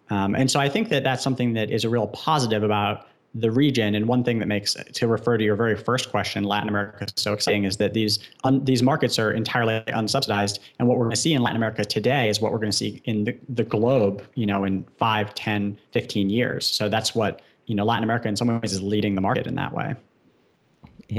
[0.10, 3.52] Um, and so I think that that's something that is a real positive about the
[3.52, 3.96] region.
[3.96, 7.14] And one thing that makes to refer to your very first question, Latin America is
[7.16, 10.60] so exciting is that these un, these markets are entirely unsubsidized.
[10.80, 12.78] And what we're going to see in Latin America today is what we're going to
[12.78, 16.66] see in the, the globe, you know, in 5, 10, 15 years.
[16.66, 19.56] So that's what, you know, Latin America in some ways is leading the market in
[19.56, 19.96] that way.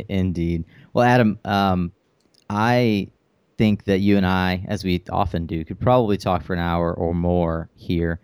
[0.08, 0.64] Indeed.
[0.92, 1.92] Well, Adam, um,
[2.48, 3.08] I
[3.56, 6.92] think that you and I, as we often do, could probably talk for an hour
[6.92, 8.20] or more here.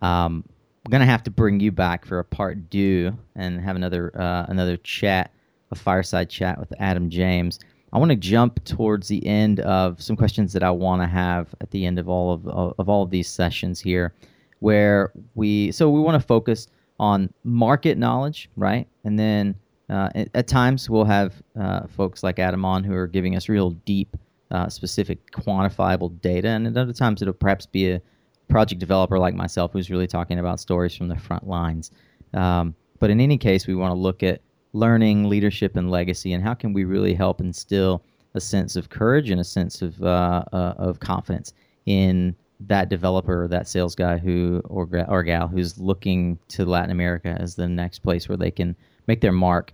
[0.00, 0.44] Um,
[0.90, 4.76] gonna have to bring you back for a part two and have another uh, another
[4.78, 5.32] chat,
[5.70, 7.58] a fireside chat with Adam James.
[7.92, 11.54] I want to jump towards the end of some questions that I want to have
[11.60, 14.12] at the end of all of, of all of these sessions here,
[14.60, 16.68] where we so we want to focus
[16.98, 18.86] on market knowledge, right?
[19.04, 19.54] And then
[19.88, 23.48] uh, at, at, times we'll have uh, folks like Adam on who are giving us
[23.48, 24.16] real deep,
[24.50, 28.02] uh, specific, quantifiable data, and at other times it'll perhaps be a
[28.48, 31.90] project developer like myself who's really talking about stories from the front lines.
[32.34, 34.40] Um, but in any case, we want to look at
[34.72, 38.02] learning, leadership, and legacy, and how can we really help instill
[38.34, 41.54] a sense of courage and a sense of uh, uh, of confidence
[41.86, 46.90] in that developer or that sales guy who or, or gal who's looking to Latin
[46.90, 49.72] America as the next place where they can make their mark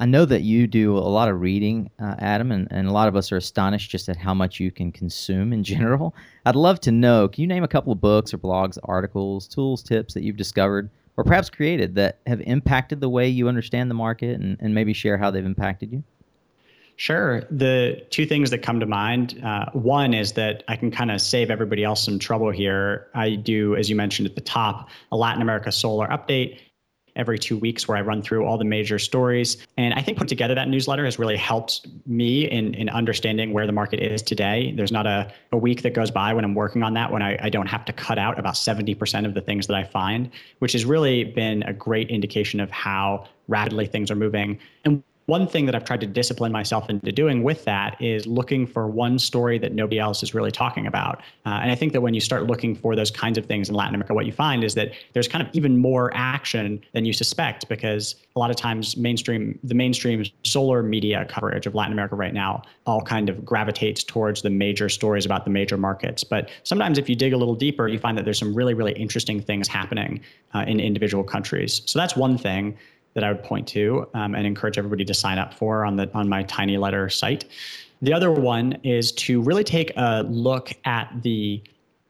[0.00, 3.08] I know that you do a lot of reading, uh, Adam, and, and a lot
[3.08, 6.14] of us are astonished just at how much you can consume in general.
[6.46, 9.82] I'd love to know can you name a couple of books or blogs, articles, tools,
[9.82, 13.94] tips that you've discovered or perhaps created that have impacted the way you understand the
[13.94, 16.04] market and, and maybe share how they've impacted you?
[16.94, 17.42] Sure.
[17.50, 21.20] The two things that come to mind uh, one is that I can kind of
[21.20, 23.08] save everybody else some trouble here.
[23.14, 26.58] I do, as you mentioned at the top, a Latin America solar update
[27.18, 29.58] every two weeks where I run through all the major stories.
[29.76, 33.66] And I think put together that newsletter has really helped me in, in understanding where
[33.66, 34.72] the market is today.
[34.76, 37.36] There's not a, a week that goes by when I'm working on that when I,
[37.42, 40.72] I don't have to cut out about 70% of the things that I find, which
[40.72, 44.58] has really been a great indication of how rapidly things are moving.
[44.84, 48.66] And one thing that I've tried to discipline myself into doing with that is looking
[48.66, 51.18] for one story that nobody else is really talking about.
[51.44, 53.74] Uh, and I think that when you start looking for those kinds of things in
[53.74, 57.12] Latin America, what you find is that there's kind of even more action than you
[57.12, 62.16] suspect because a lot of times mainstream the mainstream solar media coverage of Latin America
[62.16, 66.24] right now all kind of gravitates towards the major stories about the major markets.
[66.24, 68.92] But sometimes if you dig a little deeper, you find that there's some really really
[68.92, 70.20] interesting things happening
[70.54, 71.82] uh, in individual countries.
[71.84, 72.78] So that's one thing
[73.18, 76.08] that I would point to um, and encourage everybody to sign up for on the
[76.14, 77.46] on my TinyLetter site.
[78.00, 81.60] The other one is to really take a look at the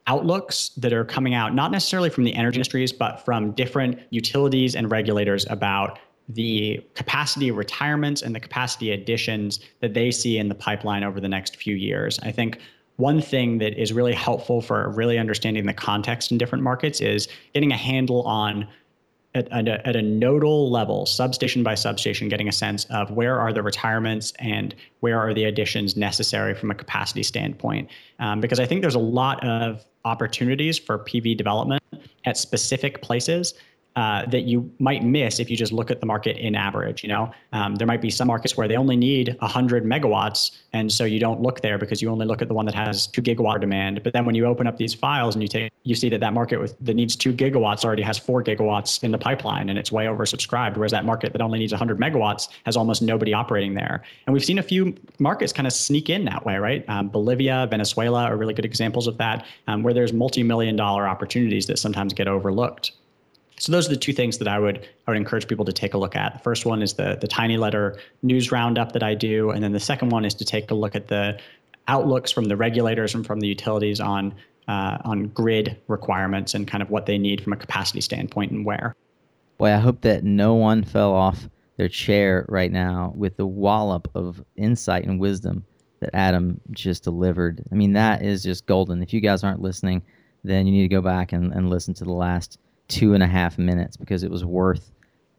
[0.06, 4.76] outlooks that are coming out, not necessarily from the energy industries, but from different utilities
[4.76, 10.54] and regulators about the capacity retirements and the capacity additions that they see in the
[10.54, 12.18] pipeline over the next few years.
[12.22, 12.58] I think
[12.96, 17.28] one thing that is really helpful for really understanding the context in different markets is
[17.54, 18.66] getting a handle on
[19.34, 23.38] at, at, a, at a nodal level, substation by substation, getting a sense of where
[23.38, 27.90] are the retirements and where are the additions necessary from a capacity standpoint.
[28.18, 31.82] Um, because I think there's a lot of opportunities for PV development
[32.24, 33.54] at specific places
[33.98, 37.02] uh, that you might miss if you just look at the market in average.
[37.02, 40.92] You know, um, there might be some markets where they only need 100 megawatts, and
[40.92, 43.20] so you don't look there because you only look at the one that has two
[43.20, 44.04] gigawatt demand.
[44.04, 46.32] But then when you open up these files and you take, you see that that
[46.32, 49.90] market with that needs two gigawatts already has four gigawatts in the pipeline, and it's
[49.90, 50.76] way oversubscribed.
[50.76, 54.04] Whereas that market that only needs 100 megawatts has almost nobody operating there.
[54.28, 56.88] And we've seen a few markets kind of sneak in that way, right?
[56.88, 61.66] Um, Bolivia, Venezuela are really good examples of that, um, where there's multi-million dollar opportunities
[61.66, 62.92] that sometimes get overlooked.
[63.58, 65.94] So those are the two things that I would I would encourage people to take
[65.94, 66.34] a look at.
[66.34, 69.80] The first one is the the TinyLetter news roundup that I do, and then the
[69.80, 71.38] second one is to take a look at the
[71.88, 74.34] outlooks from the regulators and from the utilities on
[74.68, 78.64] uh, on grid requirements and kind of what they need from a capacity standpoint and
[78.64, 78.94] where.
[79.56, 84.08] Boy, I hope that no one fell off their chair right now with the wallop
[84.14, 85.64] of insight and wisdom
[86.00, 87.64] that Adam just delivered.
[87.72, 89.02] I mean, that is just golden.
[89.02, 90.02] If you guys aren't listening,
[90.44, 93.26] then you need to go back and, and listen to the last two and a
[93.26, 94.90] half minutes because it was worth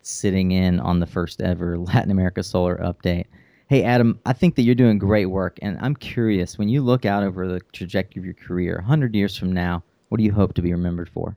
[0.01, 3.25] sitting in on the first ever Latin America Solar Update.
[3.67, 7.05] Hey, Adam, I think that you're doing great work, and I'm curious when you look
[7.05, 10.55] out over the trajectory of your career, 100 years from now, what do you hope
[10.55, 11.35] to be remembered for?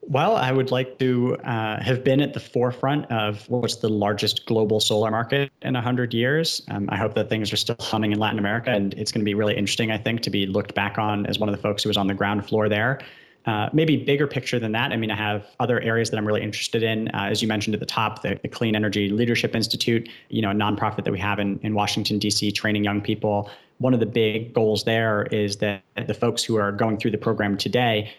[0.00, 4.46] Well, I would like to uh, have been at the forefront of what's the largest
[4.46, 6.62] global solar market in 100 years.
[6.70, 9.26] Um, I hope that things are still humming in Latin America, and it's going to
[9.26, 11.82] be really interesting, I think, to be looked back on as one of the folks
[11.82, 13.00] who was on the ground floor there.
[13.48, 14.92] Uh, maybe bigger picture than that.
[14.92, 17.08] I mean, I have other areas that I'm really interested in.
[17.14, 20.50] Uh, as you mentioned at the top, the, the, Clean Energy Leadership Institute, you know,
[20.50, 23.50] a nonprofit that we have in, in Washington, D.C., training young people.
[23.78, 27.16] One of the big goals there is that the folks who are going through the
[27.16, 28.12] program today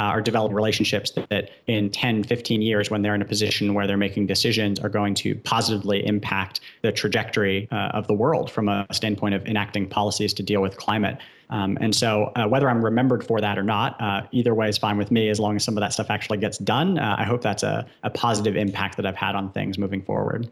[0.00, 3.74] uh, are developing relationships that, that, in 10, 15 years, when they're in a position
[3.74, 8.50] where they're making decisions, are going to positively impact the trajectory uh, of the world
[8.50, 11.18] from a standpoint of enacting policies to deal with climate.
[11.50, 14.78] Um, and so, uh, whether I'm remembered for that or not, uh, either way is
[14.78, 16.98] fine with me as long as some of that stuff actually gets done.
[16.98, 20.48] Uh, I hope that's a, a positive impact that I've had on things moving forward.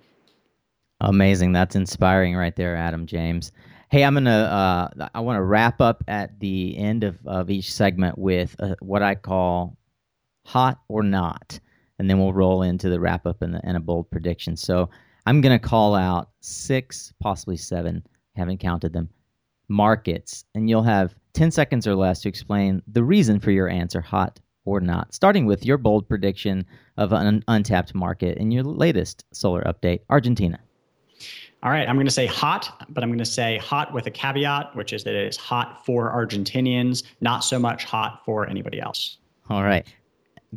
[1.01, 1.53] Amazing.
[1.53, 3.53] That's inspiring right there, Adam James.
[3.91, 4.31] Hey, I'm gonna.
[5.01, 8.75] Uh, I want to wrap up at the end of, of each segment with uh,
[8.81, 9.79] what I call
[10.45, 11.59] hot or not,
[11.99, 14.59] and then we'll roll into the wrap up and, the, and a bold prediction.
[14.59, 14.91] So
[15.25, 18.07] I'm gonna call out six, possibly seven.
[18.37, 19.09] Haven't counted them.
[19.69, 24.01] Markets, and you'll have 10 seconds or less to explain the reason for your answer,
[24.03, 25.15] hot or not.
[25.15, 26.67] Starting with your bold prediction
[26.99, 30.59] of an untapped market in your latest solar update, Argentina.
[31.63, 34.13] All right, I'm going to say hot, but I'm going to say hot with a
[34.13, 38.81] caveat, which is that it is hot for Argentinians, not so much hot for anybody
[38.81, 39.19] else.
[39.51, 39.85] All right.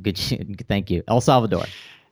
[0.02, 0.18] Good.
[0.68, 1.04] Thank you.
[1.08, 1.66] El Salvador.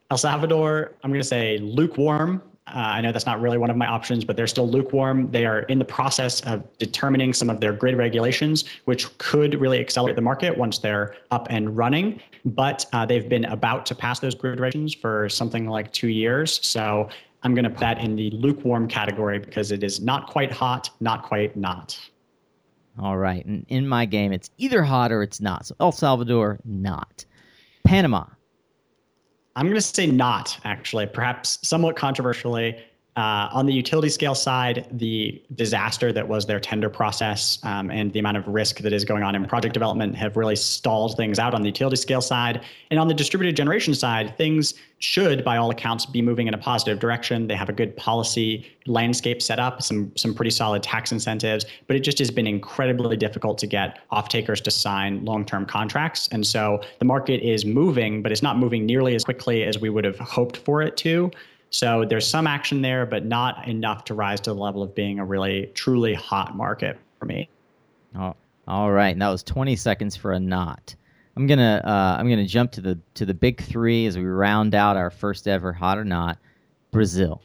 [0.09, 2.41] El Salvador, I'm going to say lukewarm.
[2.67, 5.29] Uh, I know that's not really one of my options, but they're still lukewarm.
[5.31, 9.79] They are in the process of determining some of their grid regulations, which could really
[9.79, 12.21] accelerate the market once they're up and running.
[12.45, 16.59] But uh, they've been about to pass those grid regulations for something like two years.
[16.65, 17.09] So
[17.43, 20.89] I'm going to put that in the lukewarm category because it is not quite hot,
[20.99, 21.97] not quite not.
[22.99, 23.45] All right.
[23.45, 25.65] And in my game, it's either hot or it's not.
[25.65, 27.25] So El Salvador, not.
[27.85, 28.25] Panama.
[29.55, 32.77] I'm going to say not, actually, perhaps somewhat controversially.
[33.19, 38.13] Uh, on the utility scale side, the disaster that was their tender process um, and
[38.13, 41.37] the amount of risk that is going on in project development have really stalled things
[41.37, 42.61] out on the utility scale side.
[42.91, 46.57] And on the distributed generation side, things should, by all accounts, be moving in a
[46.57, 47.47] positive direction.
[47.47, 51.97] They have a good policy landscape set up, some some pretty solid tax incentives, but
[51.97, 56.29] it just has been incredibly difficult to get off-takers to sign long-term contracts.
[56.31, 59.89] And so the market is moving, but it's not moving nearly as quickly as we
[59.89, 61.31] would have hoped for it to.
[61.69, 65.19] So there's some action there, but not enough to rise to the level of being
[65.19, 67.49] a really truly hot market for me.
[68.17, 68.35] Oh,
[68.67, 69.09] all right.
[69.09, 70.95] And that was 20 seconds for a not.
[71.35, 74.75] I'm gonna uh, I'm gonna jump to the to the big three as we round
[74.75, 76.37] out our first ever hot or not.
[76.91, 77.41] Brazil.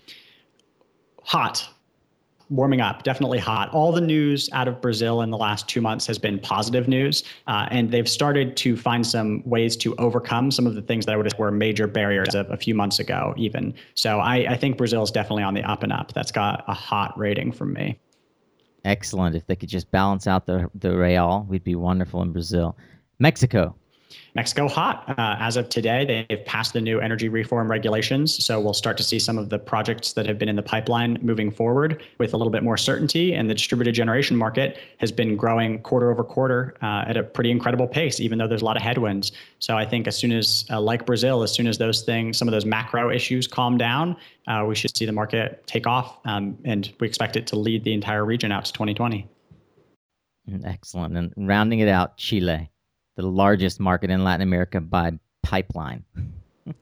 [1.22, 1.68] Hot
[2.54, 3.68] warming up, definitely hot.
[3.72, 7.24] All the news out of Brazil in the last two months has been positive news,
[7.46, 11.12] uh, and they've started to find some ways to overcome some of the things that
[11.12, 13.74] I would have were major barriers a, a few months ago, even.
[13.94, 16.12] So I, I think Brazil is definitely on the up and up.
[16.12, 17.98] That's got a hot rating from me.
[18.84, 19.34] Excellent.
[19.34, 22.76] If they could just balance out the the real, we'd be wonderful in Brazil.
[23.18, 23.74] Mexico.
[24.34, 25.04] Mexico hot.
[25.18, 28.44] Uh, as of today, they've passed the new energy reform regulations.
[28.44, 31.18] So we'll start to see some of the projects that have been in the pipeline
[31.22, 33.34] moving forward with a little bit more certainty.
[33.34, 37.50] And the distributed generation market has been growing quarter over quarter uh, at a pretty
[37.50, 39.32] incredible pace, even though there's a lot of headwinds.
[39.60, 42.48] So I think as soon as, uh, like Brazil, as soon as those things, some
[42.48, 44.16] of those macro issues calm down,
[44.48, 46.18] uh, we should see the market take off.
[46.24, 49.28] Um, and we expect it to lead the entire region out to 2020.
[50.64, 51.16] Excellent.
[51.16, 52.70] And rounding it out, Chile
[53.16, 56.04] the largest market in Latin America by pipeline?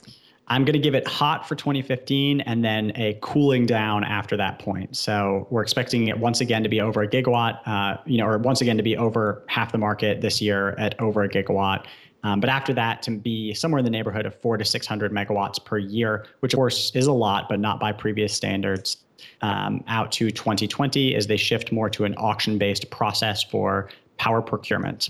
[0.48, 4.58] I'm going to give it hot for 2015 and then a cooling down after that
[4.58, 4.94] point.
[4.96, 8.36] So we're expecting it once again to be over a gigawatt, uh, you know, or
[8.36, 11.86] once again to be over half the market this year at over a gigawatt.
[12.24, 15.64] Um, but after that, to be somewhere in the neighborhood of four to 600 megawatts
[15.64, 18.98] per year, which of course is a lot, but not by previous standards,
[19.40, 24.42] um, out to 2020 as they shift more to an auction based process for power
[24.42, 25.08] procurement.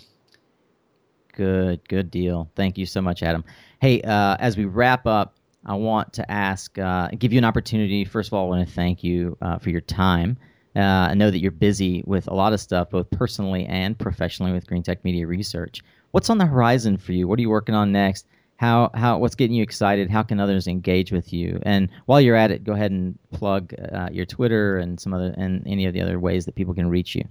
[1.33, 2.51] Good, good deal.
[2.55, 3.45] Thank you so much, Adam.
[3.81, 8.05] Hey, uh, as we wrap up, I want to ask, uh, give you an opportunity.
[8.05, 10.37] First of all, I want to thank you uh, for your time.
[10.75, 14.53] Uh, I know that you're busy with a lot of stuff, both personally and professionally,
[14.53, 15.83] with Greentech Media Research.
[16.11, 17.29] What's on the horizon for you?
[17.29, 18.27] What are you working on next?
[18.57, 20.11] How, how what's getting you excited?
[20.11, 21.61] How can others engage with you?
[21.63, 25.35] And while you're at it, go ahead and plug uh, your Twitter and some other
[25.37, 27.25] and any of the other ways that people can reach you.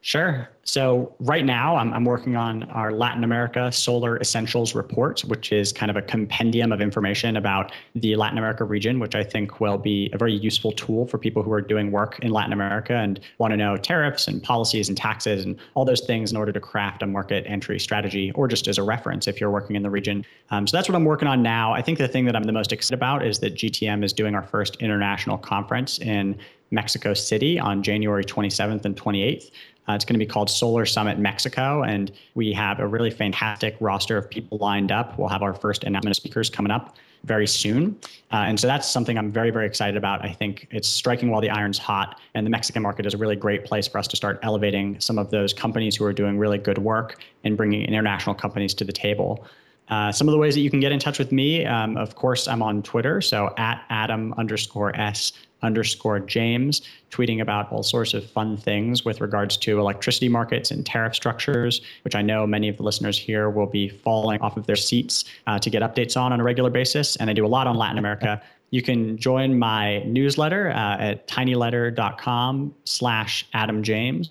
[0.00, 0.48] Sure.
[0.62, 5.72] So right now, I'm, I'm working on our Latin America Solar Essentials report, which is
[5.72, 9.78] kind of a compendium of information about the Latin America region, which I think will
[9.78, 13.18] be a very useful tool for people who are doing work in Latin America and
[13.38, 16.60] want to know tariffs and policies and taxes and all those things in order to
[16.60, 19.90] craft a market entry strategy or just as a reference if you're working in the
[19.90, 20.24] region.
[20.50, 21.72] Um, so that's what I'm working on now.
[21.72, 24.34] I think the thing that I'm the most excited about is that GTM is doing
[24.34, 26.38] our first international conference in
[26.70, 29.50] Mexico City on January 27th and 28th.
[29.88, 33.74] Uh, it's going to be called Solar Summit Mexico, and we have a really fantastic
[33.80, 35.18] roster of people lined up.
[35.18, 37.98] We'll have our first announcement of speakers coming up very soon.
[38.30, 40.24] Uh, and so that's something I'm very, very excited about.
[40.24, 43.34] I think it's striking while the iron's hot, and the Mexican market is a really
[43.34, 46.58] great place for us to start elevating some of those companies who are doing really
[46.58, 49.44] good work and bringing international companies to the table.
[49.90, 52.14] Uh, some of the ways that you can get in touch with me, um, of
[52.14, 55.32] course, I'm on Twitter, so at Adam underscore S
[55.62, 60.86] underscore James, tweeting about all sorts of fun things with regards to electricity markets and
[60.86, 64.66] tariff structures, which I know many of the listeners here will be falling off of
[64.66, 67.16] their seats uh, to get updates on on a regular basis.
[67.16, 68.40] And I do a lot on Latin America.
[68.70, 74.30] You can join my newsletter uh, at tinyletter.com slash Adam James.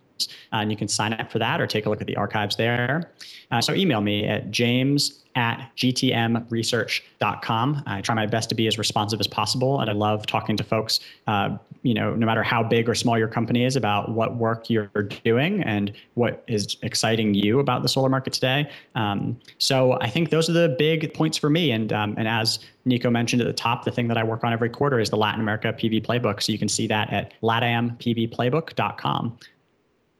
[0.53, 2.55] Uh, and you can sign up for that or take a look at the archives
[2.55, 3.11] there.
[3.51, 7.83] Uh, so email me at james at gtmresearch.com.
[7.85, 10.63] I try my best to be as responsive as possible, and I love talking to
[10.63, 10.99] folks.
[11.27, 14.67] Uh, you know, no matter how big or small your company is, about what work
[14.67, 14.87] you're
[15.23, 18.67] doing and what is exciting you about the solar market today.
[18.95, 21.71] Um, so I think those are the big points for me.
[21.71, 24.53] And um, and as Nico mentioned at the top, the thing that I work on
[24.53, 26.41] every quarter is the Latin America PV Playbook.
[26.41, 29.37] So you can see that at latampvplaybook.com.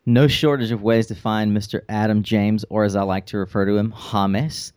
[0.09, 1.81] No shortage of ways to find Mr.
[1.89, 4.71] Adam James, or as I like to refer to him, James.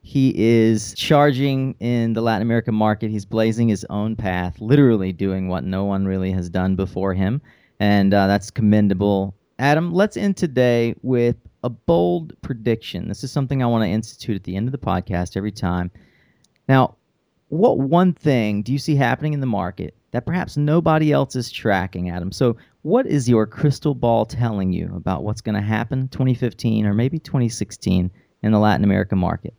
[0.00, 3.10] He is charging in the Latin American market.
[3.10, 7.42] He's blazing his own path, literally doing what no one really has done before him.
[7.78, 9.34] And uh, that's commendable.
[9.58, 13.06] Adam, let's end today with a bold prediction.
[13.06, 15.90] This is something I want to institute at the end of the podcast every time.
[16.70, 16.96] Now,
[17.54, 21.50] what one thing do you see happening in the market that perhaps nobody else is
[21.50, 22.32] tracking, Adam?
[22.32, 26.92] So, what is your crystal ball telling you about what's going to happen 2015 or
[26.92, 28.10] maybe 2016
[28.42, 29.54] in the Latin American market?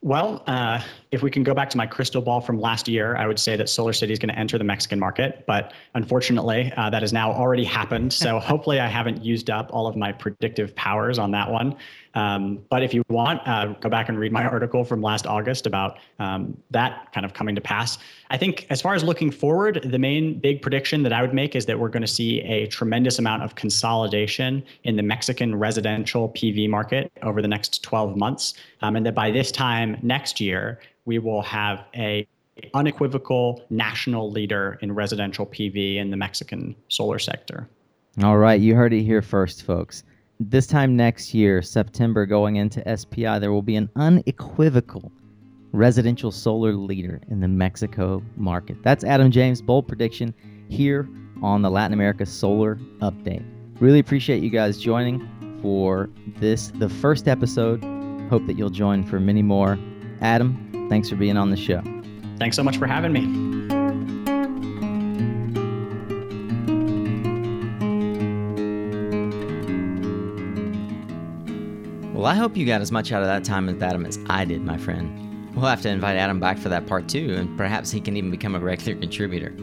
[0.00, 0.80] Well, uh,
[1.10, 3.56] if we can go back to my crystal ball from last year, I would say
[3.56, 5.44] that SolarCity is going to enter the Mexican market.
[5.46, 8.12] But unfortunately, uh, that has now already happened.
[8.12, 11.76] So hopefully, I haven't used up all of my predictive powers on that one.
[12.14, 15.66] Um, but if you want, uh, go back and read my article from last August
[15.66, 17.98] about um, that kind of coming to pass.
[18.30, 21.56] I think, as far as looking forward, the main big prediction that I would make
[21.56, 26.28] is that we're going to see a tremendous amount of consolidation in the Mexican residential
[26.30, 28.54] PV market over the next 12 months.
[28.80, 32.26] Um, and that by this time next year, we will have a
[32.74, 37.68] unequivocal national leader in residential PV in the Mexican solar sector.
[38.22, 40.02] All right, you heard it here first, folks
[40.40, 45.10] this time next year, September, going into SPI, there will be an unequivocal
[45.72, 48.76] residential solar leader in the Mexico market.
[48.82, 50.32] That's Adam James' bold prediction
[50.68, 51.08] here
[51.42, 53.44] on the Latin America Solar Update.
[53.80, 55.28] Really appreciate you guys joining
[55.60, 56.08] for
[56.38, 57.82] this, the first episode.
[58.28, 59.78] Hope that you'll join for many more.
[60.20, 61.82] Adam, thanks for being on the show.
[62.38, 63.48] Thanks so much for having me.
[72.18, 74.44] Well, I hope you got as much out of that time with Adam as I
[74.44, 75.54] did, my friend.
[75.54, 78.30] We'll have to invite Adam back for that part two, and perhaps he can even
[78.30, 79.54] become a regular contributor.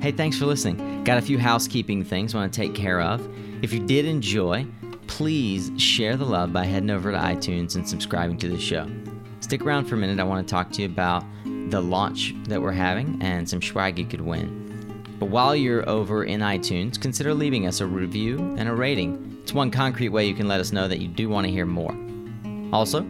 [0.00, 1.04] Hey, thanks for listening.
[1.04, 3.26] Got a few housekeeping things I want to take care of.
[3.62, 4.66] If you did enjoy,
[5.06, 8.88] please share the love by heading over to iTunes and subscribing to the show.
[9.40, 10.20] Stick around for a minute.
[10.20, 13.98] I want to talk to you about the launch that we're having and some swag
[13.98, 14.62] you could win.
[15.18, 19.38] But while you're over in iTunes, consider leaving us a review and a rating.
[19.42, 21.66] It's one concrete way you can let us know that you do want to hear
[21.66, 21.94] more.
[22.72, 23.02] Also,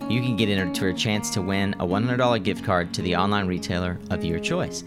[0.08, 3.16] you can get entered for a chance to win a $100 gift card to the
[3.16, 4.84] online retailer of your choice.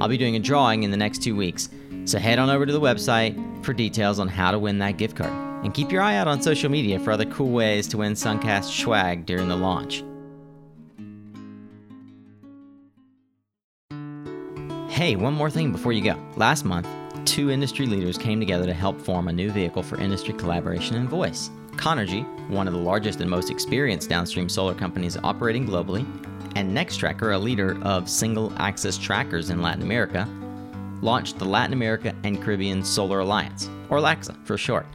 [0.00, 1.68] I'll be doing a drawing in the next two weeks,
[2.04, 5.16] so head on over to the website for details on how to win that gift
[5.16, 5.32] card.
[5.64, 8.64] And keep your eye out on social media for other cool ways to win Suncast
[8.64, 10.04] swag during the launch.
[14.92, 16.16] Hey, one more thing before you go.
[16.36, 16.88] Last month,
[17.24, 21.08] two industry leaders came together to help form a new vehicle for industry collaboration and
[21.08, 21.50] voice.
[21.76, 26.06] Conergy, one of the largest and most experienced downstream solar companies operating globally,
[26.56, 30.28] and Nextracker, a leader of single axis trackers in Latin America,
[31.02, 34.86] launched the Latin America and Caribbean Solar Alliance, or LAXA for short.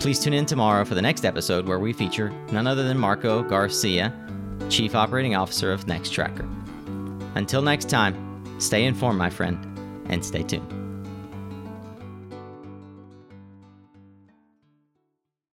[0.00, 3.42] Please tune in tomorrow for the next episode where we feature none other than Marco
[3.42, 4.12] Garcia,
[4.68, 6.48] Chief Operating Officer of Nextracker.
[7.34, 9.58] Until next time, Stay informed, my friend,
[10.08, 10.83] and stay tuned.